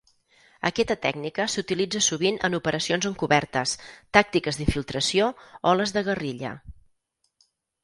Aquesta 0.69 0.95
tècnica 1.01 1.45
s'utilitza 1.55 2.01
sovint 2.05 2.39
en 2.49 2.59
operacions 2.59 3.09
encobertes, 3.11 3.75
tàctiques 4.19 4.61
d'infiltració 4.63 5.31
o 5.73 5.77
les 5.83 5.97
de 5.99 6.07
guerrilla. 6.11 6.57